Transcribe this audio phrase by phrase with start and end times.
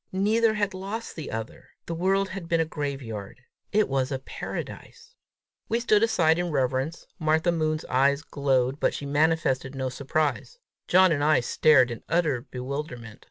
[0.11, 1.67] Neither had lost the other!
[1.85, 5.13] The world had been a graveyard; it was a paradise!
[5.69, 7.05] We stood aside in reverence.
[7.19, 10.57] Martha Moon's eyes glowed, but she manifested no surprise.
[10.87, 13.19] John and I stared in utter bewilderment.